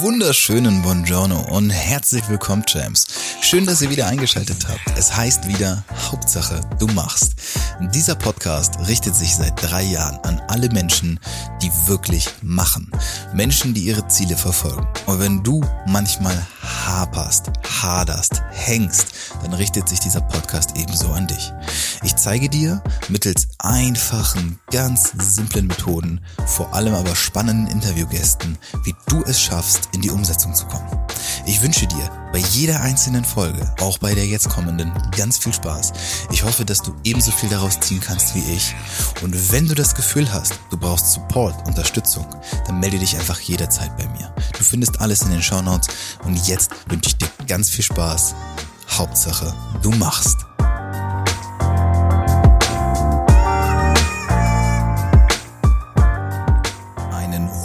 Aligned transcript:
wunderschönen 0.00 0.82
Buongiorno 0.82 1.40
und 1.48 1.70
herzlich 1.70 2.28
willkommen, 2.28 2.64
Champs. 2.66 3.06
Schön, 3.40 3.66
dass 3.66 3.82
ihr 3.82 3.90
wieder 3.90 4.08
eingeschaltet 4.08 4.66
habt. 4.68 4.98
Es 4.98 5.16
heißt 5.16 5.46
wieder 5.46 5.84
Hauptsache, 6.10 6.60
du 6.80 6.88
machst. 6.88 7.34
Dieser 7.94 8.16
Podcast 8.16 8.80
richtet 8.88 9.14
sich 9.14 9.36
seit 9.36 9.54
drei 9.62 9.82
Jahren 9.82 10.18
an 10.24 10.42
alle 10.48 10.68
Menschen, 10.70 11.20
die 11.62 11.70
wirklich 11.86 12.28
machen. 12.42 12.90
Menschen, 13.32 13.74
die 13.74 13.82
ihre 13.82 14.08
Ziele 14.08 14.36
verfolgen. 14.36 14.86
Und 15.06 15.20
wenn 15.20 15.42
du 15.44 15.64
manchmal 15.86 16.36
haperst, 16.96 17.50
haderst, 17.82 18.42
hängst, 18.52 19.08
dann 19.42 19.52
richtet 19.52 19.88
sich 19.88 20.00
dieser 20.00 20.22
Podcast 20.22 20.76
ebenso 20.76 21.12
an 21.12 21.26
dich. 21.26 21.52
Ich 22.02 22.16
zeige 22.16 22.48
dir 22.48 22.82
mittels 23.08 23.48
einfachen, 23.58 24.58
ganz 24.70 25.12
simplen 25.18 25.66
Methoden, 25.66 26.20
vor 26.46 26.72
allem 26.72 26.94
aber 26.94 27.14
spannenden 27.14 27.66
Interviewgästen, 27.66 28.56
wie 28.84 28.94
du 29.08 29.22
es 29.24 29.40
schaffst, 29.40 29.90
in 29.92 30.00
die 30.00 30.10
Umsetzung 30.10 30.54
zu 30.54 30.66
kommen. 30.66 30.88
Ich 31.44 31.62
wünsche 31.62 31.86
dir 31.86 32.10
bei 32.32 32.38
jeder 32.38 32.80
einzelnen 32.80 33.24
Folge, 33.24 33.72
auch 33.80 33.98
bei 33.98 34.14
der 34.14 34.26
jetzt 34.26 34.48
kommenden, 34.48 34.92
ganz 35.16 35.38
viel 35.38 35.52
Spaß. 35.52 35.92
Ich 36.32 36.44
hoffe, 36.44 36.64
dass 36.64 36.82
du 36.82 36.94
ebenso 37.04 37.30
viel 37.30 37.48
daraus 37.48 37.78
ziehen 37.80 38.00
kannst 38.00 38.34
wie 38.34 38.52
ich. 38.52 38.74
Und 39.22 39.52
wenn 39.52 39.68
du 39.68 39.74
das 39.74 39.94
Gefühl 39.94 40.32
hast, 40.32 40.58
du 40.70 40.76
brauchst 40.76 41.12
Support, 41.12 41.66
Unterstützung, 41.66 42.26
dann 42.66 42.80
melde 42.80 42.98
dich 42.98 43.16
einfach 43.16 43.40
jederzeit 43.40 43.96
bei 43.96 44.08
mir. 44.08 44.34
Findest 44.66 45.00
alles 45.00 45.22
in 45.22 45.30
den 45.30 45.42
Show 45.42 45.62
Notes 45.62 45.88
und 46.24 46.36
jetzt 46.48 46.72
wünsche 46.88 47.10
ich 47.10 47.16
dir 47.16 47.28
ganz 47.46 47.70
viel 47.70 47.84
Spaß. 47.84 48.34
Hauptsache, 48.88 49.54
du 49.82 49.90
machst. 49.92 50.38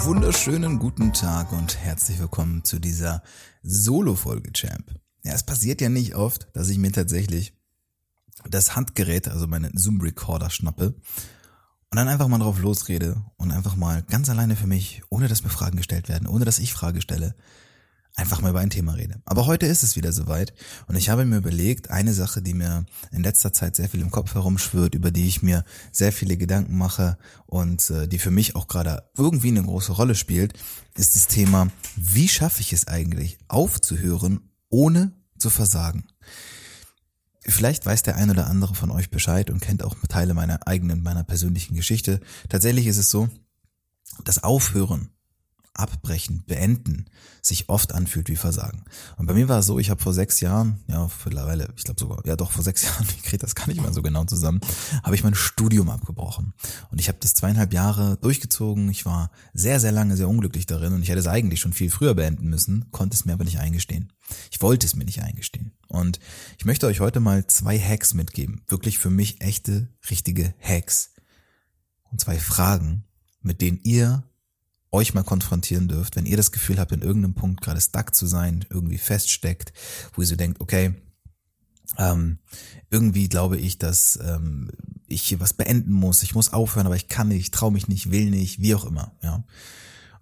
wunderschönen 0.04 0.80
guten 0.80 1.14
Tag 1.14 1.52
und 1.52 1.78
herzlich 1.78 2.20
willkommen 2.20 2.64
zu 2.64 2.80
dieser 2.80 3.22
Solo-Folge, 3.64 4.52
Champ. 4.52 4.92
Ja, 5.24 5.34
es 5.34 5.44
passiert 5.44 5.80
ja 5.80 5.90
nicht 5.90 6.16
oft, 6.16 6.48
dass 6.54 6.70
ich 6.70 6.78
mir 6.78 6.92
tatsächlich 6.92 7.54
das 8.50 8.76
Handgerät, 8.76 9.28
also 9.28 9.48
meinen 9.48 9.78
Zoom-Recorder 9.78 10.50
schnappe 10.50 10.96
und 11.92 11.98
dann 11.98 12.08
einfach 12.08 12.30
mal 12.30 12.40
drauf 12.40 12.60
losrede 12.60 13.22
und 13.36 13.52
einfach 13.52 13.76
mal 13.76 14.02
ganz 14.04 14.30
alleine 14.30 14.56
für 14.56 14.68
mich, 14.68 15.02
ohne 15.10 15.28
dass 15.28 15.44
mir 15.44 15.50
Fragen 15.50 15.76
gestellt 15.76 16.08
werden, 16.08 16.26
ohne 16.26 16.46
dass 16.46 16.58
ich 16.58 16.72
Frage 16.72 17.02
stelle, 17.02 17.36
einfach 18.16 18.42
mal 18.42 18.52
über 18.52 18.62
ein 18.62 18.70
Thema 18.70 18.94
rede. 18.94 19.22
Aber 19.26 19.46
heute 19.46 19.66
ist 19.66 19.84
es 19.84 19.98
wieder 19.98 20.14
soweit 20.14 20.54
und 20.88 20.96
ich 20.96 21.10
habe 21.10 21.26
mir 21.26 21.36
überlegt, 21.36 21.90
eine 21.90 22.14
Sache, 22.14 22.42
die 22.42 22.54
mir 22.54 22.86
in 23.12 23.24
letzter 23.24 23.52
Zeit 23.52 23.76
sehr 23.76 23.90
viel 23.90 24.00
im 24.00 24.10
Kopf 24.10 24.34
herumschwirrt, 24.36 24.96
über 24.96 25.12
die 25.12 25.28
ich 25.28 25.44
mir 25.44 25.66
sehr 25.92 26.14
viele 26.14 26.38
Gedanken 26.38 26.78
mache 26.78 27.18
und 27.46 27.90
äh, 27.90 28.08
die 28.08 28.20
für 28.20 28.32
mich 28.32 28.56
auch 28.56 28.70
gerade 28.70 29.10
irgendwie 29.18 29.50
eine 29.50 29.64
große 29.64 29.92
Rolle 29.92 30.16
spielt, 30.16 30.54
ist 30.96 31.16
das 31.16 31.28
Thema, 31.28 31.68
wie 31.98 32.30
schaffe 32.30 32.62
ich 32.62 32.72
es 32.72 32.88
eigentlich 32.88 33.38
aufzuhören, 33.50 34.50
ohne 34.70 35.12
zu 35.38 35.50
versagen? 35.50 36.06
Vielleicht 37.48 37.86
weiß 37.86 38.04
der 38.04 38.18
ein 38.18 38.30
oder 38.30 38.48
andere 38.48 38.76
von 38.76 38.92
euch 38.92 39.10
Bescheid 39.10 39.50
und 39.50 39.62
kennt 39.62 39.84
auch 39.84 39.96
Teile 40.08 40.34
meiner 40.34 40.68
eigenen, 40.68 41.02
meiner 41.02 41.24
persönlichen 41.24 41.76
Geschichte. 41.76 42.20
Tatsächlich 42.50 42.86
ist 42.86 42.98
es 42.98 43.10
so, 43.10 43.30
das 44.24 44.44
Aufhören 44.44 45.10
abbrechen, 45.74 46.44
beenden 46.46 47.06
sich 47.42 47.70
oft 47.70 47.94
anfühlt 47.94 48.30
wie 48.30 48.36
Versagen. 48.36 48.84
Und 49.18 49.26
bei 49.26 49.34
mir 49.34 49.50
war 49.50 49.60
es 49.60 49.66
so, 49.66 49.80
ich 49.80 49.90
habe 49.90 50.02
vor 50.02 50.14
sechs 50.14 50.40
Jahren, 50.40 50.80
ja 50.88 51.10
mittlerweile, 51.26 51.74
ich 51.76 51.84
glaube 51.84 52.00
sogar, 52.00 52.26
ja 52.26 52.36
doch 52.36 52.52
vor 52.52 52.64
sechs 52.64 52.84
Jahren, 52.84 53.06
ich 53.18 53.24
kriege 53.24 53.40
das 53.40 53.56
gar 53.56 53.68
nicht 53.68 53.82
mehr 53.82 53.94
so 53.94 54.02
genau 54.02 54.26
zusammen, 54.26 54.62
habe 55.04 55.16
ich 55.16 55.24
mein 55.24 55.36
Studium 55.36 55.90
abgebrochen. 55.90 56.54
Und 56.92 57.00
ich 57.00 57.08
habe 57.08 57.18
das 57.22 57.34
zweieinhalb 57.34 57.74
Jahre 57.74 58.18
durchgezogen. 58.18 58.90
Ich 58.90 59.06
war 59.06 59.32
sehr, 59.54 59.80
sehr 59.80 59.92
lange 59.92 60.18
sehr 60.18 60.30
unglücklich 60.30 60.66
darin 60.66 60.94
und 60.94 61.04
ich 61.04 61.10
hätte 61.10 61.20
es 61.20 61.28
eigentlich 61.28 61.60
schon 61.60 61.74
viel 61.74 61.90
früher 61.90 62.14
beenden 62.14 62.50
müssen, 62.50 62.92
konnte 62.92 63.16
es 63.16 63.26
mir 63.26 63.34
aber 63.34 63.46
nicht 63.46 63.60
eingestehen. 63.60 64.12
Ich 64.52 64.62
wollte 64.62 64.86
es 64.86 64.96
mir 64.96 65.06
nicht 65.06 65.24
eingestehen. 65.24 65.74
Und 65.88 66.20
ich 66.58 66.66
möchte 66.66 66.88
euch 66.88 67.00
heute 67.00 67.20
mal 67.20 67.48
zwei 67.48 67.78
Hacks 67.80 68.14
mitgeben. 68.14 68.62
Wirklich 68.68 68.98
für 68.98 69.10
mich 69.10 69.42
echte, 69.42 69.90
richtige 70.10 70.54
Hacks. 70.62 71.12
Und 72.12 72.22
zwei 72.22 72.38
Fragen, 72.38 73.06
mit 73.42 73.62
denen 73.62 73.80
ihr 73.84 74.24
euch 74.92 75.14
mal 75.14 75.24
konfrontieren 75.24 75.88
dürft, 75.88 76.16
wenn 76.16 76.26
ihr 76.26 76.38
das 76.38 76.52
Gefühl 76.52 76.80
habt, 76.80 76.92
in 76.92 77.02
irgendeinem 77.02 77.34
Punkt 77.34 77.62
gerade 77.62 77.82
stuck 77.82 78.14
zu 78.14 78.28
sein, 78.28 78.66
irgendwie 78.70 78.98
feststeckt, 78.98 79.72
wo 80.14 80.22
ihr 80.22 80.28
so 80.28 80.36
denkt, 80.36 80.60
okay, 80.60 80.94
ähm, 81.98 82.40
irgendwie 82.90 83.30
glaube 83.30 83.58
ich, 83.58 83.78
dass 83.78 84.20
ähm, 84.22 84.70
ich 85.08 85.24
hier 85.24 85.40
was 85.40 85.54
beenden 85.54 85.94
muss, 85.94 86.24
ich 86.24 86.36
muss 86.36 86.54
aufhören, 86.54 86.86
aber 86.86 86.96
ich 86.96 87.08
kann 87.08 87.30
nicht, 87.30 87.54
traue 87.54 87.72
mich 87.72 87.88
nicht, 87.88 88.12
will 88.12 88.30
nicht, 88.30 88.62
wie 88.62 88.76
auch 88.76 88.86
immer, 88.86 89.16
ja. 89.22 89.44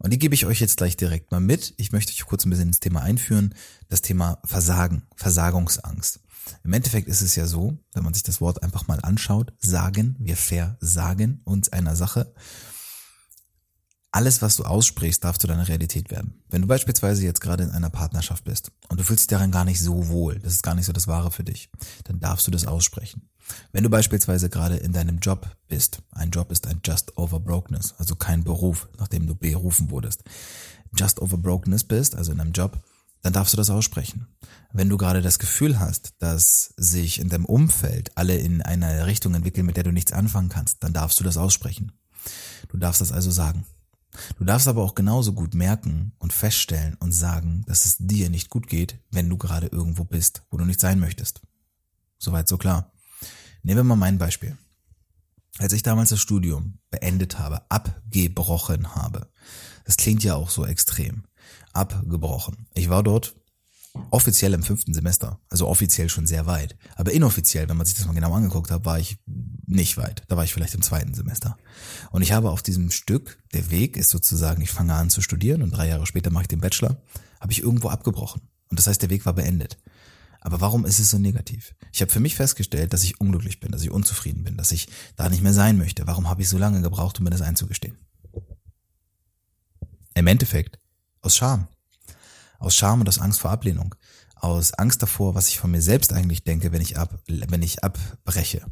Und 0.02 0.12
die 0.12 0.20
gebe 0.20 0.34
ich 0.34 0.46
euch 0.46 0.62
jetzt 0.62 0.78
gleich 0.78 0.96
direkt 0.96 1.30
mal 1.30 1.42
mit. 1.42 1.74
Ich 1.76 1.92
möchte 1.92 2.14
euch 2.14 2.26
kurz 2.26 2.46
ein 2.46 2.50
bisschen 2.50 2.70
ins 2.70 2.80
Thema 2.80 3.02
einführen, 3.02 3.54
das 3.90 4.02
Thema 4.02 4.40
Versagen, 4.46 5.04
Versagungsangst. 5.18 6.22
Im 6.64 6.72
Endeffekt 6.72 7.10
ist 7.10 7.22
es 7.22 7.36
ja 7.36 7.46
so, 7.46 7.78
wenn 7.94 8.06
man 8.06 8.14
sich 8.14 8.24
das 8.24 8.40
Wort 8.40 8.64
einfach 8.64 8.88
mal 8.88 9.00
anschaut, 9.02 9.52
sagen, 9.60 10.16
wir 10.20 10.38
versagen 10.38 11.42
uns 11.44 11.68
einer 11.70 11.98
Sache 11.98 12.34
alles, 14.12 14.42
was 14.42 14.56
du 14.56 14.64
aussprichst, 14.64 15.24
darf 15.24 15.38
zu 15.38 15.48
deiner 15.48 15.68
Realität 15.68 16.10
werden. 16.10 16.42
Wenn 16.50 16.62
du 16.62 16.68
beispielsweise 16.68 17.24
jetzt 17.24 17.42
gerade 17.42 17.64
in 17.64 17.72
einer 17.72 17.90
Partnerschaft 17.90 18.44
bist 18.44 18.72
und 18.90 19.00
du 19.00 19.04
fühlst 19.04 19.24
dich 19.24 19.28
daran 19.28 19.52
gar 19.52 19.66
nicht 19.66 19.82
so 19.82 20.08
wohl, 20.08 20.40
das 20.40 20.54
ist 20.54 20.64
gar 20.64 20.76
nicht 20.76 20.86
so 20.86 20.94
das 20.94 21.08
Wahre 21.08 21.32
für 21.32 21.44
dich, 21.44 21.70
dann 22.06 22.20
darfst 22.20 22.48
du 22.48 22.52
das 22.52 22.66
aussprechen. 22.66 23.30
Wenn 23.72 23.84
du 23.84 23.90
beispielsweise 23.90 24.50
gerade 24.50 24.78
in 24.78 24.94
deinem 24.94 25.20
Job 25.20 25.50
bist, 25.68 26.02
ein 26.12 26.32
Job 26.32 26.52
ist 26.52 26.68
ein 26.68 26.82
Just 26.84 27.18
Over 27.18 27.40
Brokenness, 27.40 27.96
also 27.98 28.16
kein 28.16 28.44
Beruf, 28.44 28.90
nachdem 28.98 29.28
du 29.28 29.36
berufen 29.36 29.92
wurdest, 29.92 30.24
Just 30.98 31.22
Over 31.22 31.38
Brokenness 31.38 31.84
bist, 31.84 32.16
also 32.16 32.32
in 32.32 32.40
einem 32.40 32.52
Job, 32.52 32.82
dann 33.22 33.34
darfst 33.34 33.54
du 33.54 33.58
das 33.58 33.70
aussprechen. 33.70 34.28
Wenn 34.72 34.90
du 34.90 34.98
gerade 34.98 35.22
das 35.22 35.40
Gefühl 35.40 35.80
hast, 35.80 36.14
dass 36.20 36.74
sich 36.78 37.20
in 37.20 37.30
deinem 37.30 37.46
Umfeld 37.46 38.12
alle 38.16 38.38
in 38.38 38.62
eine 38.62 39.06
Richtung 39.06 39.34
entwickeln, 39.36 39.66
mit 39.66 39.78
der 39.78 39.84
du 39.84 39.92
nichts 39.92 40.14
anfangen 40.14 40.50
kannst, 40.50 40.84
dann 40.84 40.94
darfst 40.94 41.20
du 41.20 41.24
das 41.24 41.38
aussprechen. 41.38 41.92
Du 42.70 42.78
darfst 42.78 43.02
das 43.02 43.12
also 43.12 43.32
sagen. 43.32 43.66
Du 44.38 44.44
darfst 44.44 44.68
aber 44.68 44.84
auch 44.84 44.96
genauso 44.96 45.34
gut 45.34 45.54
merken 45.54 46.14
und 46.20 46.34
feststellen 46.34 46.96
und 47.00 47.12
sagen, 47.12 47.64
dass 47.68 47.86
es 47.86 47.98
dir 48.00 48.30
nicht 48.30 48.50
gut 48.50 48.68
geht, 48.68 48.98
wenn 49.12 49.30
du 49.30 49.38
gerade 49.38 49.68
irgendwo 49.68 50.04
bist, 50.04 50.44
wo 50.50 50.58
du 50.58 50.66
nicht 50.66 50.80
sein 50.80 51.00
möchtest. 51.00 51.42
Soweit 52.18 52.48
so 52.48 52.58
klar. 52.58 52.92
Nehmen 53.64 53.80
wir 53.80 53.84
mal 53.84 53.96
mein 53.96 54.18
Beispiel. 54.18 54.58
Als 55.58 55.74
ich 55.74 55.84
damals 55.84 56.10
das 56.10 56.20
Studium 56.20 56.80
beendet 56.90 57.38
habe, 57.38 57.70
abgebrochen 57.70 58.96
habe, 58.96 59.30
das 59.84 59.98
klingt 59.98 60.24
ja 60.24 60.36
auch 60.36 60.50
so 60.50 60.66
extrem, 60.66 61.24
abgebrochen. 61.74 62.68
Ich 62.74 62.90
war 62.90 63.04
dort 63.04 63.36
offiziell 64.12 64.54
im 64.54 64.64
fünften 64.64 64.94
Semester, 64.94 65.40
also 65.50 65.68
offiziell 65.68 66.10
schon 66.10 66.28
sehr 66.28 66.46
weit. 66.46 66.78
Aber 66.96 67.12
inoffiziell, 67.12 67.68
wenn 67.68 67.78
man 67.78 67.86
sich 67.86 67.96
das 67.96 68.06
mal 68.06 68.14
genau 68.14 68.34
angeguckt 68.34 68.72
hat, 68.72 68.86
war 68.86 69.00
ich 69.00 69.18
nicht 69.70 69.98
weit. 69.98 70.24
Da 70.28 70.36
war 70.36 70.44
ich 70.44 70.54
vielleicht 70.54 70.74
im 70.74 70.82
zweiten 70.82 71.14
Semester. 71.14 71.58
Und 72.12 72.22
ich 72.22 72.32
habe 72.32 72.50
auf 72.50 72.64
diesem 72.64 72.92
Stück, 72.92 73.38
der 73.54 73.70
Weg 73.70 73.98
ist 73.98 74.10
sozusagen, 74.10 74.62
ich 74.62 74.72
fange 74.72 74.96
an 74.96 75.10
zu 75.10 75.22
studieren 75.22 75.62
und 75.62 75.72
drei 75.72 75.88
Jahre 75.88 76.08
später 76.08 76.32
mache 76.32 76.44
ich 76.44 76.48
den 76.48 76.60
Bachelor, 76.60 76.98
habe 77.40 77.52
ich 77.52 77.62
irgendwo 77.62 77.90
abgebrochen. 77.90 78.42
Und 78.70 78.80
das 78.80 78.88
heißt, 78.88 79.02
der 79.02 79.10
Weg 79.10 79.26
war 79.26 79.34
beendet. 79.34 79.78
Aber 80.42 80.62
warum 80.62 80.86
ist 80.86 81.00
es 81.00 81.10
so 81.10 81.20
negativ? 81.20 81.76
Ich 81.92 82.02
habe 82.02 82.12
für 82.12 82.20
mich 82.20 82.36
festgestellt, 82.36 82.94
dass 82.94 83.04
ich 83.04 83.20
unglücklich 83.20 83.60
bin, 83.60 83.72
dass 83.72 83.84
ich 83.84 83.92
unzufrieden 83.92 84.44
bin, 84.44 84.58
dass 84.58 84.72
ich 84.72 84.88
da 85.16 85.30
nicht 85.30 85.44
mehr 85.44 85.54
sein 85.54 85.78
möchte. 85.78 86.08
Warum 86.08 86.30
habe 86.30 86.42
ich 86.42 86.50
so 86.50 86.58
lange 86.58 86.82
gebraucht, 86.82 87.20
um 87.20 87.26
mir 87.26 87.30
das 87.30 87.42
einzugestehen? 87.42 87.98
Im 90.16 90.28
Endeffekt 90.28 90.80
aus 91.22 91.36
Scham. 91.36 91.68
Aus 92.58 92.76
Scham 92.76 93.02
und 93.02 93.08
aus 93.08 93.20
Angst 93.20 93.40
vor 93.40 93.52
Ablehnung. 93.52 93.96
Aus 94.36 94.74
Angst 94.74 95.04
davor, 95.04 95.36
was 95.36 95.50
ich 95.50 95.60
von 95.60 95.72
mir 95.72 95.82
selbst 95.82 96.14
eigentlich 96.14 96.44
denke, 96.44 96.72
wenn 96.72 96.82
ich 96.82 96.98
ab, 96.98 97.20
wenn 97.28 97.62
ich 97.62 97.84
abbreche. 97.84 98.66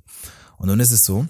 Und 0.57 0.68
nun 0.68 0.80
ist 0.80 0.92
es 0.92 1.06
so, 1.06 1.27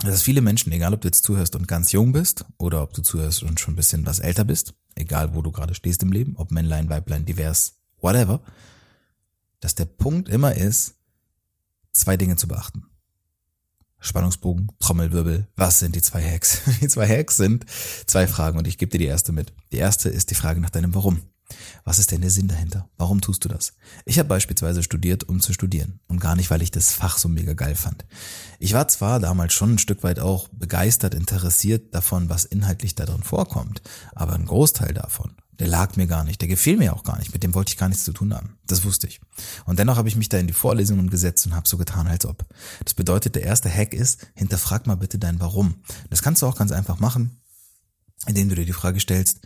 dass 0.00 0.22
viele 0.22 0.40
Menschen, 0.40 0.72
egal 0.72 0.94
ob 0.94 1.00
du 1.00 1.08
jetzt 1.08 1.24
zuhörst 1.24 1.56
und 1.56 1.68
ganz 1.68 1.92
jung 1.92 2.12
bist 2.12 2.44
oder 2.58 2.82
ob 2.82 2.94
du 2.94 3.02
zuhörst 3.02 3.42
und 3.42 3.60
schon 3.60 3.74
ein 3.74 3.76
bisschen 3.76 4.06
was 4.06 4.20
älter 4.20 4.44
bist, 4.44 4.74
egal 4.94 5.34
wo 5.34 5.42
du 5.42 5.52
gerade 5.52 5.74
stehst 5.74 6.02
im 6.02 6.12
Leben, 6.12 6.36
ob 6.36 6.50
Männlein, 6.50 6.88
Weiblein, 6.88 7.24
divers, 7.24 7.74
whatever, 8.00 8.40
dass 9.60 9.74
der 9.74 9.84
Punkt 9.84 10.28
immer 10.28 10.54
ist, 10.54 10.94
zwei 11.92 12.16
Dinge 12.16 12.36
zu 12.36 12.48
beachten. 12.48 12.86
Spannungsbogen, 14.00 14.72
Trommelwirbel, 14.80 15.46
was 15.54 15.78
sind 15.78 15.94
die 15.94 16.02
zwei 16.02 16.22
Hacks? 16.28 16.62
Die 16.80 16.88
zwei 16.88 17.06
Hacks 17.06 17.36
sind 17.36 17.64
zwei 18.06 18.26
Fragen 18.26 18.58
und 18.58 18.66
ich 18.66 18.76
gebe 18.76 18.90
dir 18.90 18.98
die 18.98 19.06
erste 19.06 19.30
mit. 19.30 19.52
Die 19.70 19.76
erste 19.76 20.08
ist 20.08 20.32
die 20.32 20.34
Frage 20.34 20.60
nach 20.60 20.70
deinem 20.70 20.92
Warum. 20.92 21.20
Was 21.84 21.98
ist 21.98 22.10
denn 22.10 22.20
der 22.20 22.30
Sinn 22.30 22.48
dahinter? 22.48 22.88
Warum 22.96 23.20
tust 23.20 23.44
du 23.44 23.48
das? 23.48 23.74
Ich 24.04 24.18
habe 24.18 24.28
beispielsweise 24.28 24.82
studiert, 24.82 25.24
um 25.24 25.40
zu 25.40 25.52
studieren 25.52 26.00
und 26.08 26.20
gar 26.20 26.36
nicht, 26.36 26.50
weil 26.50 26.62
ich 26.62 26.70
das 26.70 26.92
Fach 26.92 27.18
so 27.18 27.28
mega 27.28 27.54
geil 27.54 27.74
fand. 27.74 28.04
Ich 28.58 28.72
war 28.72 28.88
zwar 28.88 29.20
damals 29.20 29.52
schon 29.52 29.74
ein 29.74 29.78
Stück 29.78 30.02
weit 30.02 30.20
auch 30.20 30.48
begeistert, 30.48 31.14
interessiert 31.14 31.94
davon, 31.94 32.28
was 32.28 32.44
inhaltlich 32.44 32.94
da 32.94 33.04
drin 33.04 33.22
vorkommt, 33.22 33.82
aber 34.14 34.34
ein 34.34 34.46
Großteil 34.46 34.94
davon, 34.94 35.34
der 35.58 35.68
lag 35.68 35.96
mir 35.96 36.06
gar 36.06 36.24
nicht, 36.24 36.40
der 36.40 36.48
gefiel 36.48 36.76
mir 36.76 36.94
auch 36.94 37.04
gar 37.04 37.18
nicht, 37.18 37.32
mit 37.32 37.42
dem 37.42 37.54
wollte 37.54 37.70
ich 37.70 37.78
gar 37.78 37.88
nichts 37.88 38.04
zu 38.04 38.12
tun 38.12 38.34
haben. 38.34 38.58
Das 38.66 38.84
wusste 38.84 39.06
ich. 39.06 39.20
Und 39.64 39.78
dennoch 39.78 39.96
habe 39.96 40.08
ich 40.08 40.16
mich 40.16 40.28
da 40.28 40.38
in 40.38 40.46
die 40.46 40.52
Vorlesungen 40.52 41.10
gesetzt 41.10 41.46
und 41.46 41.54
habe 41.54 41.68
so 41.68 41.76
getan, 41.76 42.06
als 42.06 42.26
ob. 42.26 42.44
Das 42.84 42.94
bedeutet, 42.94 43.34
der 43.34 43.44
erste 43.44 43.70
Hack 43.70 43.94
ist, 43.94 44.26
hinterfrag 44.34 44.86
mal 44.86 44.96
bitte 44.96 45.18
dein 45.18 45.40
Warum. 45.40 45.76
Das 46.10 46.22
kannst 46.22 46.42
du 46.42 46.46
auch 46.46 46.56
ganz 46.56 46.72
einfach 46.72 46.98
machen, 46.98 47.40
indem 48.26 48.48
du 48.48 48.54
dir 48.54 48.64
die 48.64 48.72
Frage 48.72 48.98
stellst, 48.98 49.40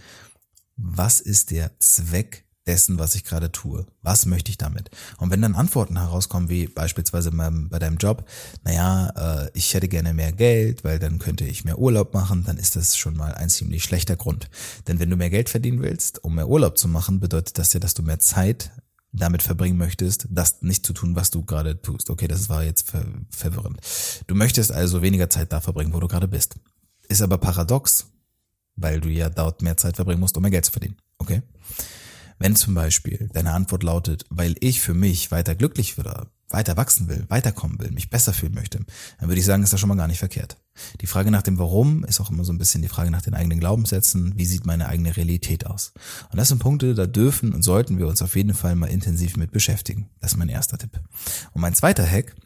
was 0.76 1.20
ist 1.20 1.50
der 1.50 1.78
Zweck 1.78 2.46
dessen, 2.67 2.99
was 2.99 3.14
ich 3.14 3.25
gerade 3.25 3.52
tue. 3.52 3.87
Was 4.02 4.26
möchte 4.26 4.50
ich 4.50 4.58
damit? 4.58 4.90
Und 5.19 5.31
wenn 5.31 5.40
dann 5.40 5.55
Antworten 5.55 5.99
herauskommen, 5.99 6.49
wie 6.49 6.67
beispielsweise 6.67 7.31
bei 7.31 7.78
deinem 7.78 7.96
Job, 7.96 8.28
naja, 8.64 9.44
äh, 9.44 9.50
ich 9.55 9.73
hätte 9.73 9.88
gerne 9.88 10.12
mehr 10.12 10.32
Geld, 10.32 10.82
weil 10.84 10.99
dann 10.99 11.19
könnte 11.19 11.44
ich 11.44 11.64
mehr 11.64 11.78
Urlaub 11.78 12.12
machen, 12.12 12.44
dann 12.44 12.58
ist 12.58 12.76
das 12.76 12.96
schon 12.96 13.17
mal 13.17 13.34
ein 13.34 13.50
ziemlich 13.50 13.84
schlechter 13.84 14.17
Grund. 14.17 14.50
Denn 14.88 14.99
wenn 14.99 15.11
du 15.11 15.17
mehr 15.17 15.31
Geld 15.31 15.49
verdienen 15.49 15.81
willst, 15.81 16.23
um 16.25 16.34
mehr 16.34 16.49
Urlaub 16.49 16.76
zu 16.76 16.88
machen, 16.88 17.20
bedeutet 17.20 17.58
das 17.58 17.73
ja, 17.73 17.81
dass 17.81 17.94
du 17.94 18.02
mehr 18.02 18.19
Zeit 18.19 18.73
damit 19.12 19.43
verbringen 19.43 19.78
möchtest, 19.78 20.26
das 20.31 20.61
nicht 20.62 20.84
zu 20.84 20.93
tun, 20.93 21.17
was 21.17 21.31
du 21.31 21.43
gerade 21.43 21.81
tust. 21.81 22.11
Okay, 22.11 22.28
das 22.28 22.49
war 22.49 22.64
jetzt 22.64 22.90
ver 22.90 23.05
verwirrend. 23.31 23.81
Du 24.26 24.34
möchtest 24.34 24.73
also 24.73 25.00
weniger 25.00 25.31
Zeit 25.31 25.52
da 25.52 25.61
verbringen, 25.61 25.94
wo 25.94 26.00
du 26.00 26.08
gerade 26.08 26.28
bist. 26.28 26.56
Ist 27.08 27.23
aber 27.23 27.38
paradox, 27.38 28.08
weil 28.76 29.00
du 29.00 29.08
ja 29.08 29.28
dort 29.28 29.62
mehr 29.62 29.76
Zeit 29.76 29.96
verbringen 29.96 30.20
musst, 30.20 30.37
um 30.37 30.43
mehr 30.43 30.50
Geld 30.50 30.64
zu 30.64 30.73
verdienen. 30.73 30.96
Okay? 31.19 31.43
Wenn 32.38 32.55
zum 32.55 32.75
Beispiel 32.75 33.31
deine 33.32 33.52
Antwort 33.52 33.82
lautet, 33.82 34.25
weil 34.28 34.56
ich 34.61 34.81
für 34.81 34.94
mich 34.94 35.31
weiter 35.31 35.55
glücklich 35.55 35.99
oder 35.99 36.26
weiter 36.49 36.76
wachsen 36.76 37.08
will, 37.08 37.25
weiterkommen 37.28 37.78
will, 37.81 37.90
mich 37.90 38.11
besser 38.11 38.32
fühlen 38.32 38.55
möchte, 38.55 38.78
dann 39.19 39.28
würde 39.28 39.40
ich 39.40 39.46
sagen, 39.46 39.62
ist 39.62 39.73
das 39.73 39.81
schon 39.81 39.88
mal 39.88 39.96
gar 39.96 40.06
nicht 40.06 40.19
verkehrt. 40.19 40.58
Die 41.00 41.06
Frage 41.06 41.31
nach 41.31 41.43
dem 41.43 41.58
Warum 41.58 42.05
ist 42.05 42.20
auch 42.20 42.31
immer 42.31 42.44
so 42.44 42.52
ein 42.52 42.58
bisschen 42.58 42.82
die 42.82 42.88
Frage 42.88 43.11
nach 43.11 43.23
den 43.23 43.34
eigenen 43.34 43.58
Glaubenssätzen. 43.58 44.34
Wie 44.37 44.44
sieht 44.44 44.67
meine 44.67 44.88
eigene 44.88 45.17
Realität 45.17 45.67
aus? 45.67 45.93
Und 46.31 46.37
das 46.37 46.49
sind 46.49 46.58
Punkte, 46.58 46.94
da 46.94 47.06
dürfen 47.06 47.52
und 47.52 47.62
sollten 47.62 47.99
wir 47.99 48.06
uns 48.06 48.23
auf 48.23 48.37
jeden 48.37 48.55
Fall 48.55 48.76
mal 48.76 48.87
intensiv 48.87 49.37
mit 49.37 49.50
beschäftigen. 49.50 50.11
Das 50.20 50.32
ist 50.32 50.38
mein 50.38 50.49
erster 50.49 50.78
Tipp. 50.78 51.00
Und 51.52 51.62
mein 51.62 51.75
zweiter 51.75 52.08
Hack, 52.08 52.37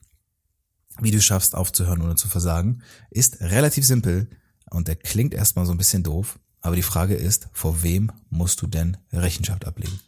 wie 1.00 1.11
du 1.11 1.21
schaffst 1.21 1.55
aufzuhören 1.55 2.00
ohne 2.00 2.15
zu 2.15 2.29
versagen, 2.29 2.82
ist 3.11 3.41
relativ 3.41 3.85
simpel 3.85 4.29
und 4.70 4.88
der 4.88 4.96
klingt 4.96 5.34
erstmal 5.34 5.67
so 5.67 5.72
ein 5.72 5.78
bisschen 5.78 6.02
doof, 6.02 6.38
aber 6.61 6.76
die 6.76 6.82
Frage 6.82 7.14
ist, 7.14 7.49
vor 7.52 7.82
wem 7.82 8.12
musst 8.28 8.62
du 8.62 8.67
denn 8.67 8.96
Rechenschaft 9.12 9.67
ablegen? 9.67 10.00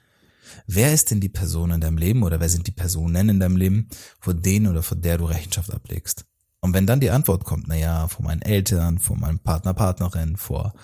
Wer 0.66 0.92
ist 0.92 1.10
denn 1.10 1.20
die 1.20 1.28
Person 1.28 1.70
in 1.70 1.80
deinem 1.80 1.98
Leben 1.98 2.22
oder 2.22 2.40
wer 2.40 2.48
sind 2.48 2.66
die 2.66 2.72
Personen 2.72 3.28
in 3.28 3.40
deinem 3.40 3.56
Leben, 3.56 3.88
vor 4.20 4.34
denen 4.34 4.66
oder 4.66 4.82
vor 4.82 4.96
der 4.96 5.18
du 5.18 5.24
Rechenschaft 5.24 5.72
ablegst? 5.72 6.26
Und 6.60 6.74
wenn 6.74 6.86
dann 6.86 7.00
die 7.00 7.10
Antwort 7.10 7.44
kommt, 7.44 7.66
na 7.66 7.76
ja, 7.76 8.06
vor 8.06 8.24
meinen 8.24 8.42
Eltern, 8.42 8.98
vor 8.98 9.16
meinem 9.16 9.40
Partner, 9.40 9.74
Partnerin, 9.74 10.36
vor 10.36 10.74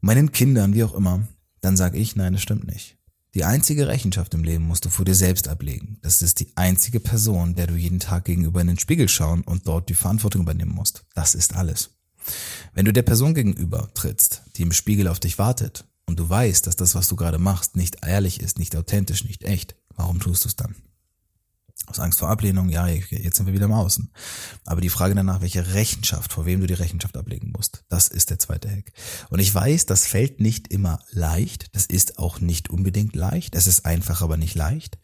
meinen 0.00 0.32
Kindern, 0.32 0.74
wie 0.74 0.84
auch 0.84 0.94
immer, 0.94 1.26
dann 1.60 1.76
sage 1.76 1.98
ich, 1.98 2.16
nein, 2.16 2.32
das 2.32 2.42
stimmt 2.42 2.66
nicht. 2.66 2.96
Die 3.34 3.44
einzige 3.44 3.88
Rechenschaft 3.88 4.32
im 4.34 4.44
Leben 4.44 4.64
musst 4.64 4.84
du 4.84 4.90
vor 4.90 5.04
dir 5.04 5.14
selbst 5.14 5.48
ablegen. 5.48 5.98
Das 6.02 6.22
ist 6.22 6.38
die 6.38 6.52
einzige 6.54 7.00
Person, 7.00 7.54
der 7.54 7.66
du 7.66 7.74
jeden 7.74 7.98
Tag 7.98 8.26
gegenüber 8.26 8.60
in 8.60 8.68
den 8.68 8.78
Spiegel 8.78 9.08
schauen 9.08 9.42
und 9.42 9.66
dort 9.66 9.88
die 9.88 9.94
Verantwortung 9.94 10.42
übernehmen 10.42 10.74
musst. 10.74 11.04
Das 11.14 11.34
ist 11.34 11.56
alles. 11.56 11.93
Wenn 12.72 12.84
du 12.84 12.92
der 12.92 13.02
Person 13.02 13.34
gegenüber 13.34 13.88
trittst, 13.94 14.42
die 14.56 14.62
im 14.62 14.72
Spiegel 14.72 15.08
auf 15.08 15.20
dich 15.20 15.38
wartet, 15.38 15.84
und 16.06 16.18
du 16.18 16.28
weißt, 16.28 16.66
dass 16.66 16.76
das, 16.76 16.94
was 16.94 17.08
du 17.08 17.16
gerade 17.16 17.38
machst, 17.38 17.76
nicht 17.76 18.04
ehrlich 18.06 18.40
ist, 18.40 18.58
nicht 18.58 18.76
authentisch, 18.76 19.24
nicht 19.24 19.44
echt, 19.44 19.74
warum 19.96 20.20
tust 20.20 20.44
du 20.44 20.48
es 20.48 20.56
dann? 20.56 20.74
Aus 21.86 22.00
Angst 22.00 22.18
vor 22.18 22.30
Ablehnung, 22.30 22.70
ja, 22.70 22.86
jetzt 22.86 23.36
sind 23.36 23.46
wir 23.46 23.52
wieder 23.52 23.66
im 23.66 23.72
Außen. 23.72 24.10
Aber 24.64 24.80
die 24.80 24.88
Frage 24.88 25.14
danach, 25.14 25.42
welche 25.42 25.74
Rechenschaft, 25.74 26.32
vor 26.32 26.46
wem 26.46 26.60
du 26.60 26.66
die 26.66 26.74
Rechenschaft 26.74 27.16
ablegen 27.16 27.52
musst, 27.54 27.84
das 27.88 28.08
ist 28.08 28.30
der 28.30 28.38
zweite 28.38 28.70
Hack. 28.70 28.92
Und 29.28 29.38
ich 29.38 29.54
weiß, 29.54 29.86
das 29.86 30.06
fällt 30.06 30.40
nicht 30.40 30.68
immer 30.68 31.00
leicht. 31.10 31.74
Das 31.74 31.86
ist 31.86 32.18
auch 32.18 32.40
nicht 32.40 32.70
unbedingt 32.70 33.14
leicht. 33.14 33.54
Es 33.54 33.66
ist 33.66 33.84
einfach, 33.84 34.22
aber 34.22 34.36
nicht 34.36 34.54
leicht. 34.54 34.98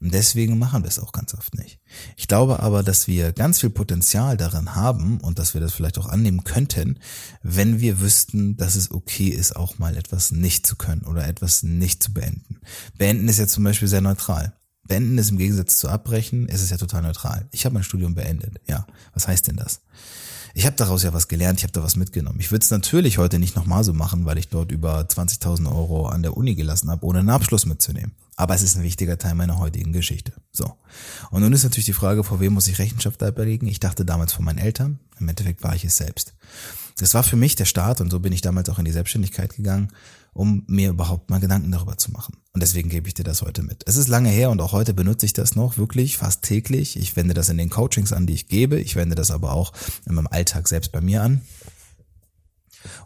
Und 0.00 0.12
deswegen 0.12 0.58
machen 0.58 0.82
wir 0.82 0.88
es 0.88 0.98
auch 0.98 1.12
ganz 1.12 1.34
oft 1.34 1.54
nicht. 1.54 1.78
Ich 2.16 2.26
glaube 2.26 2.60
aber, 2.60 2.82
dass 2.82 3.06
wir 3.06 3.32
ganz 3.32 3.60
viel 3.60 3.70
Potenzial 3.70 4.36
darin 4.36 4.74
haben 4.74 5.20
und 5.20 5.38
dass 5.38 5.54
wir 5.54 5.60
das 5.60 5.72
vielleicht 5.72 5.98
auch 5.98 6.06
annehmen 6.06 6.44
könnten, 6.44 6.98
wenn 7.42 7.80
wir 7.80 8.00
wüssten, 8.00 8.56
dass 8.56 8.74
es 8.74 8.90
okay 8.90 9.28
ist, 9.28 9.54
auch 9.54 9.78
mal 9.78 9.96
etwas 9.96 10.32
nicht 10.32 10.66
zu 10.66 10.76
können 10.76 11.02
oder 11.02 11.26
etwas 11.26 11.62
nicht 11.62 12.02
zu 12.02 12.12
beenden. 12.12 12.60
Beenden 12.98 13.28
ist 13.28 13.38
ja 13.38 13.46
zum 13.46 13.64
Beispiel 13.64 13.88
sehr 13.88 14.00
neutral. 14.00 14.54
Beenden 14.86 15.18
ist 15.18 15.30
im 15.30 15.38
Gegensatz 15.38 15.76
zu 15.76 15.88
abbrechen, 15.88 16.48
ist 16.48 16.62
es 16.62 16.70
ja 16.70 16.76
total 16.76 17.02
neutral. 17.02 17.48
Ich 17.52 17.64
habe 17.64 17.74
mein 17.74 17.84
Studium 17.84 18.14
beendet. 18.14 18.60
Ja, 18.66 18.86
was 19.14 19.26
heißt 19.26 19.48
denn 19.48 19.56
das? 19.56 19.80
Ich 20.56 20.66
habe 20.66 20.76
daraus 20.76 21.02
ja 21.02 21.12
was 21.12 21.26
gelernt, 21.26 21.58
ich 21.58 21.64
habe 21.64 21.72
da 21.72 21.82
was 21.82 21.96
mitgenommen. 21.96 22.38
Ich 22.38 22.52
würde 22.52 22.62
es 22.62 22.70
natürlich 22.70 23.18
heute 23.18 23.40
nicht 23.40 23.56
nochmal 23.56 23.82
so 23.82 23.92
machen, 23.92 24.24
weil 24.24 24.38
ich 24.38 24.48
dort 24.48 24.70
über 24.70 25.00
20.000 25.00 25.66
Euro 25.66 26.06
an 26.06 26.22
der 26.22 26.36
Uni 26.36 26.54
gelassen 26.54 26.90
habe, 26.90 27.04
ohne 27.04 27.18
einen 27.18 27.30
Abschluss 27.30 27.66
mitzunehmen. 27.66 28.12
Aber 28.36 28.54
es 28.54 28.62
ist 28.62 28.76
ein 28.76 28.84
wichtiger 28.84 29.18
Teil 29.18 29.34
meiner 29.34 29.58
heutigen 29.58 29.92
Geschichte. 29.92 30.32
So. 30.52 30.72
Und 31.30 31.42
nun 31.42 31.52
ist 31.52 31.64
natürlich 31.64 31.86
die 31.86 31.92
Frage, 31.92 32.22
vor 32.22 32.38
wem 32.38 32.52
muss 32.52 32.68
ich 32.68 32.78
Rechenschaft 32.78 33.20
ablegen? 33.22 33.66
Ich 33.66 33.80
dachte 33.80 34.04
damals 34.04 34.32
vor 34.32 34.44
meinen 34.44 34.58
Eltern. 34.58 35.00
Im 35.18 35.28
Endeffekt 35.28 35.64
war 35.64 35.74
ich 35.74 35.84
es 35.84 35.96
selbst. 35.96 36.34
Das 36.98 37.14
war 37.14 37.22
für 37.22 37.36
mich 37.36 37.56
der 37.56 37.64
Start 37.64 38.00
und 38.00 38.10
so 38.10 38.20
bin 38.20 38.32
ich 38.32 38.40
damals 38.40 38.68
auch 38.68 38.78
in 38.78 38.84
die 38.84 38.92
Selbstständigkeit 38.92 39.56
gegangen 39.56 39.88
um 40.34 40.64
mir 40.66 40.90
überhaupt 40.90 41.30
mal 41.30 41.38
Gedanken 41.40 41.70
darüber 41.70 41.96
zu 41.96 42.10
machen. 42.10 42.36
Und 42.52 42.62
deswegen 42.62 42.88
gebe 42.88 43.06
ich 43.06 43.14
dir 43.14 43.22
das 43.22 43.42
heute 43.42 43.62
mit. 43.62 43.84
Es 43.86 43.96
ist 43.96 44.08
lange 44.08 44.28
her 44.28 44.50
und 44.50 44.60
auch 44.60 44.72
heute 44.72 44.92
benutze 44.92 45.26
ich 45.26 45.32
das 45.32 45.54
noch 45.54 45.78
wirklich 45.78 46.18
fast 46.18 46.42
täglich. 46.42 46.98
Ich 46.98 47.16
wende 47.16 47.34
das 47.34 47.48
in 47.48 47.56
den 47.56 47.70
Coachings 47.70 48.12
an, 48.12 48.26
die 48.26 48.34
ich 48.34 48.48
gebe. 48.48 48.80
Ich 48.80 48.96
wende 48.96 49.14
das 49.14 49.30
aber 49.30 49.52
auch 49.52 49.72
in 50.06 50.14
meinem 50.14 50.26
Alltag 50.26 50.68
selbst 50.68 50.90
bei 50.90 51.00
mir 51.00 51.22
an. 51.22 51.40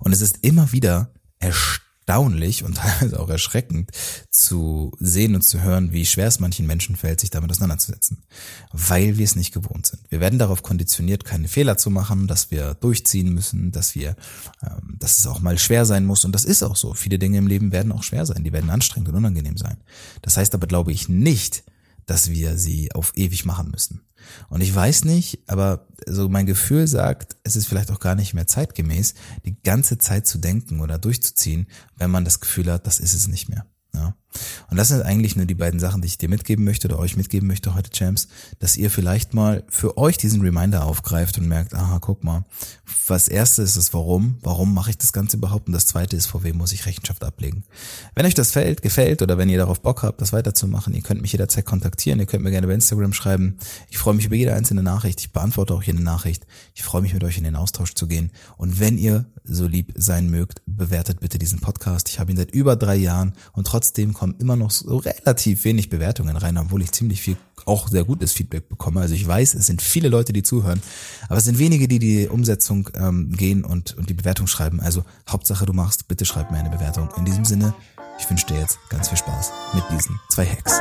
Und 0.01 0.13
es 0.13 0.23
ist 0.23 0.39
immer 0.39 0.73
wieder 0.73 1.13
erstaunlich, 1.39 1.88
erstaunlich 2.09 2.65
und 2.65 2.77
teilweise 2.79 3.21
auch 3.21 3.29
erschreckend 3.29 3.91
zu 4.31 4.93
sehen 4.99 5.35
und 5.35 5.43
zu 5.43 5.63
hören, 5.63 5.93
wie 5.93 6.07
schwer 6.07 6.27
es 6.27 6.41
manchen 6.41 6.67
Menschen 6.67 6.97
fällt, 6.97 7.21
sich 7.21 7.31
damit 7.31 7.51
auseinanderzusetzen, 7.51 8.25
weil 8.73 9.19
wir 9.19 9.25
es 9.25 9.37
nicht 9.37 9.53
gewohnt 9.53 9.87
sind. 9.87 10.01
Wir 10.09 10.21
werden 10.21 10.39
darauf 10.39 10.63
konditioniert, 10.63 11.25
keine 11.25 11.49
Fehler 11.49 11.77
zu 11.77 11.91
machen, 11.91 12.27
dass 12.27 12.51
wir 12.51 12.75
durchziehen 12.75 13.35
müssen, 13.35 13.73
dass 13.73 13.95
wir, 13.95 14.17
ähm, 14.63 14.97
dass 14.99 15.19
es 15.19 15.27
auch 15.27 15.41
mal 15.41 15.59
schwer 15.59 15.85
sein 15.85 16.07
muss 16.07 16.25
und 16.25 16.33
das 16.33 16.45
ist 16.45 16.63
auch 16.63 16.77
so. 16.77 16.95
Viele 16.95 17.19
Dinge 17.19 17.39
im 17.39 17.47
Leben 17.47 17.73
werden 17.73 17.93
auch 17.93 18.03
schwer 18.03 18.25
sein, 18.25 18.43
die 18.43 18.53
werden 18.53 18.71
anstrengend 18.71 19.11
und 19.11 19.15
unangenehm 19.15 19.57
sein. 19.57 19.77
Das 20.23 20.37
heißt 20.37 20.55
aber, 20.55 20.67
glaube 20.67 20.93
ich 20.93 21.09
nicht, 21.09 21.65
dass 22.09 22.31
wir 22.31 22.57
sie 22.57 22.91
auf 22.93 23.13
ewig 23.17 23.45
machen 23.45 23.71
müssen. 23.71 24.01
Und 24.49 24.63
ich 24.63 24.75
weiß 24.75 25.05
nicht, 25.05 25.41
aber 25.47 25.87
so 26.07 26.29
mein 26.29 26.47
Gefühl 26.47 26.87
sagt, 26.87 27.37
es 27.45 27.55
ist 27.55 27.67
vielleicht 27.67 27.91
auch 27.91 28.01
gar 28.01 28.15
nicht 28.15 28.35
mehr 28.35 28.47
zeitgemäß, 28.47 29.15
die 29.45 29.61
ganze 29.63 29.99
Zeit 29.99 30.27
zu 30.27 30.39
denken 30.39 30.81
oder 30.81 30.99
durchzuziehen, 30.99 31.67
wenn 31.97 32.11
man 32.11 32.25
das 32.25 32.41
Gefühl 32.41 32.73
hat, 32.73 32.87
das 32.87 32.99
ist 32.99 33.15
es 33.15 33.29
nicht 33.29 33.49
mehr. 33.49 33.67
Ja. 33.95 34.15
Und 34.71 34.77
das 34.77 34.89
sind 34.89 35.03
eigentlich 35.03 35.37
nur 35.37 35.47
die 35.47 35.55
beiden 35.55 35.81
Sachen, 35.81 36.03
die 36.03 36.07
ich 36.07 36.19
dir 36.19 36.29
mitgeben 36.29 36.65
möchte 36.65 36.89
oder 36.89 36.99
euch 36.99 37.17
mitgeben 37.17 37.49
möchte 37.49 37.75
heute, 37.75 37.91
Champs, 37.91 38.29
dass 38.59 38.77
ihr 38.77 38.91
vielleicht 38.91 39.33
mal 39.33 39.65
für 39.69 39.97
euch 39.97 40.19
diesen 40.19 40.43
Reminder 40.43 40.85
aufgreift 40.85 41.39
und 41.39 41.49
merkt, 41.49 41.75
aha, 41.75 41.99
guck 42.01 42.23
mal, 42.23 42.45
was 43.07 43.29
erste 43.29 43.63
ist 43.63 43.77
das 43.77 43.95
Warum, 43.95 44.39
warum 44.43 44.75
mache 44.75 44.91
ich 44.91 44.99
das 44.99 45.13
Ganze 45.15 45.39
überhaupt 45.39 45.67
und 45.67 45.73
das 45.73 45.87
zweite 45.87 46.17
ist, 46.17 46.27
vor 46.27 46.45
wem 46.45 46.59
muss 46.59 46.73
ich 46.73 46.85
Rechenschaft 46.85 47.25
ablegen. 47.25 47.65
Wenn 48.15 48.27
euch 48.27 48.35
das 48.35 48.53
fällt, 48.53 48.83
gefällt 48.83 49.23
oder 49.23 49.39
wenn 49.39 49.49
ihr 49.49 49.59
darauf 49.59 49.81
Bock 49.81 50.03
habt, 50.03 50.21
das 50.21 50.33
weiterzumachen, 50.35 50.93
ihr 50.93 51.03
könnt 51.03 51.23
mich 51.23 51.33
jederzeit 51.33 51.65
kontaktieren, 51.65 52.21
ihr 52.21 52.27
könnt 52.27 52.45
mir 52.45 52.51
gerne 52.51 52.67
bei 52.67 52.75
Instagram 52.75 53.15
schreiben. 53.15 53.57
Ich 53.89 53.97
freue 53.97 54.15
mich 54.15 54.27
über 54.27 54.37
jede 54.37 54.55
einzelne 54.55 54.83
Nachricht, 54.83 55.21
ich 55.21 55.33
beantworte 55.33 55.75
auch 55.75 55.83
jede 55.83 56.03
Nachricht. 56.03 56.47
Ich 56.75 56.83
freue 56.83 57.03
mich 57.03 57.15
mit 57.15 57.25
euch 57.25 57.39
in 57.39 57.45
den 57.45 57.57
Austausch 57.57 57.95
zu 57.95 58.07
gehen 58.07 58.31
und 58.59 58.79
wenn 58.79 58.99
ihr 58.99 59.25
so 59.45 59.67
lieb 59.67 59.95
sein 59.97 60.29
mögt, 60.29 60.61
bewertet 60.79 61.21
bitte 61.21 61.39
diesen 61.39 61.61
Podcast. 61.61 62.09
Ich 62.09 62.19
habe 62.19 62.31
ihn 62.31 62.37
seit 62.39 62.53
über 62.53 62.77
drei 62.77 62.97
Jahren 62.97 63.35
und 63.53 63.67
trotzdem 63.67 64.15
kommen 64.15 64.37
immer 64.39 64.57
noch 64.57 64.71
so 64.71 64.97
relativ 64.97 65.65
wenig 65.65 65.91
Bewertungen 65.91 66.37
rein, 66.37 66.57
obwohl 66.57 66.83
ich 66.83 66.93
ziemlich 66.93 67.21
viel 67.21 67.37
auch 67.67 67.89
sehr 67.89 68.05
gutes 68.05 68.33
Feedback 68.33 68.69
bekomme. 68.69 69.01
Also 69.01 69.15
ich 69.15 69.27
weiß, 69.27 69.55
es 69.55 69.67
sind 69.67 69.83
viele 69.83 70.09
Leute, 70.09 70.33
die 70.33 70.43
zuhören, 70.43 70.81
aber 71.29 71.37
es 71.37 71.45
sind 71.45 71.59
wenige, 71.59 71.89
die 71.89 71.99
die 71.99 72.29
Umsetzung 72.29 72.89
ähm, 72.95 73.31
gehen 73.33 73.65
und, 73.65 73.99
und 73.99 74.09
die 74.09 74.15
Bewertung 74.15 74.47
schreiben. 74.47 74.81
Also 74.81 75.05
Hauptsache 75.29 75.67
du 75.67 75.75
machst, 75.75 76.09
bitte 76.09 76.25
schreib 76.25 76.51
mir 76.51 76.59
eine 76.59 76.71
Bewertung. 76.71 77.11
In 77.19 77.27
diesem 77.27 77.45
Sinne, 77.45 77.75
ich 78.19 78.31
wünsche 78.31 78.47
dir 78.47 78.59
jetzt 78.59 78.79
ganz 78.89 79.09
viel 79.09 79.19
Spaß 79.19 79.53
mit 79.75 79.85
diesen 79.93 80.19
zwei 80.31 80.47
Hacks. 80.47 80.81